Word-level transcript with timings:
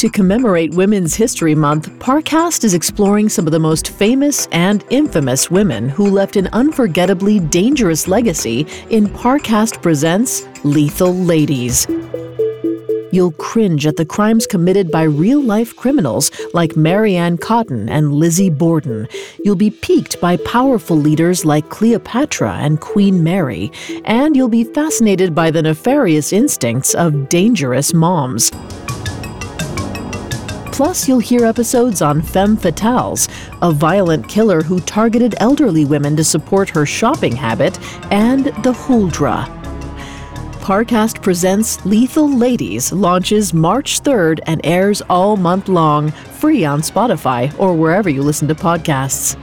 To 0.00 0.08
commemorate 0.08 0.72
Women's 0.72 1.14
History 1.14 1.54
Month, 1.54 1.90
Parcast 1.98 2.64
is 2.64 2.72
exploring 2.72 3.28
some 3.28 3.46
of 3.46 3.52
the 3.52 3.58
most 3.58 3.88
famous 3.88 4.48
and 4.50 4.82
infamous 4.88 5.50
women 5.50 5.90
who 5.90 6.08
left 6.08 6.36
an 6.36 6.48
unforgettably 6.54 7.38
dangerous 7.38 8.08
legacy 8.08 8.66
in 8.88 9.08
Parcast 9.08 9.82
Presents 9.82 10.46
Lethal 10.64 11.14
Ladies. 11.14 11.86
You'll 13.12 13.32
cringe 13.32 13.86
at 13.86 13.96
the 13.96 14.06
crimes 14.06 14.46
committed 14.46 14.90
by 14.90 15.02
real 15.02 15.42
life 15.42 15.76
criminals 15.76 16.30
like 16.54 16.76
Mary 16.76 17.14
Ann 17.14 17.36
Cotton 17.36 17.90
and 17.90 18.14
Lizzie 18.14 18.48
Borden. 18.48 19.06
You'll 19.44 19.54
be 19.54 19.70
piqued 19.70 20.18
by 20.18 20.38
powerful 20.38 20.96
leaders 20.96 21.44
like 21.44 21.68
Cleopatra 21.68 22.54
and 22.54 22.80
Queen 22.80 23.22
Mary. 23.22 23.70
And 24.06 24.34
you'll 24.34 24.48
be 24.48 24.64
fascinated 24.64 25.34
by 25.34 25.50
the 25.50 25.60
nefarious 25.60 26.32
instincts 26.32 26.94
of 26.94 27.28
dangerous 27.28 27.92
moms. 27.92 28.50
Plus, 30.72 31.08
you'll 31.08 31.18
hear 31.18 31.44
episodes 31.44 32.00
on 32.00 32.22
femme 32.22 32.56
fatales, 32.56 33.28
a 33.60 33.70
violent 33.70 34.28
killer 34.28 34.62
who 34.62 34.80
targeted 34.80 35.34
elderly 35.38 35.84
women 35.84 36.16
to 36.16 36.24
support 36.24 36.68
her 36.70 36.86
shopping 36.86 37.34
habit, 37.34 37.78
and 38.10 38.46
the 38.46 38.72
Huldra. 38.72 39.46
Parcast 40.60 41.20
presents 41.22 41.84
Lethal 41.84 42.30
Ladies 42.30 42.92
launches 42.92 43.52
March 43.52 44.02
3rd 44.02 44.40
and 44.46 44.60
airs 44.62 45.02
all 45.10 45.36
month 45.36 45.68
long, 45.68 46.10
free 46.10 46.64
on 46.64 46.80
Spotify 46.80 47.52
or 47.58 47.74
wherever 47.74 48.08
you 48.08 48.22
listen 48.22 48.46
to 48.48 48.54
podcasts. 48.54 49.36